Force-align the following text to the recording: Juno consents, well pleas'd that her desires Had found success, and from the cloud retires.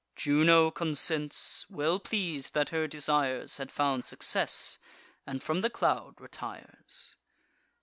Juno 0.15 0.71
consents, 0.71 1.67
well 1.69 1.99
pleas'd 1.99 2.55
that 2.55 2.69
her 2.69 2.87
desires 2.87 3.57
Had 3.57 3.71
found 3.71 4.03
success, 4.03 4.79
and 5.27 5.43
from 5.43 5.61
the 5.61 5.69
cloud 5.69 6.19
retires. 6.19 7.17